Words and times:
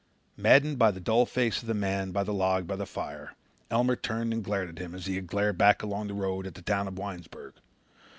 Maddened 0.35 0.79
by 0.79 0.89
the 0.89 0.99
dull 0.99 1.27
face 1.27 1.61
of 1.61 1.67
the 1.67 1.75
man 1.75 2.17
on 2.17 2.25
the 2.25 2.33
log 2.33 2.65
by 2.65 2.75
the 2.75 2.87
fire, 2.87 3.35
Elmer 3.69 3.95
turned 3.95 4.33
and 4.33 4.43
glared 4.43 4.69
at 4.69 4.79
him 4.79 4.95
as 4.95 5.05
he 5.05 5.13
had 5.13 5.27
glared 5.27 5.59
back 5.59 5.83
along 5.83 6.07
the 6.07 6.15
road 6.15 6.47
at 6.47 6.55
the 6.55 6.63
town 6.63 6.87
of 6.87 6.97
Winesburg. 6.97 7.53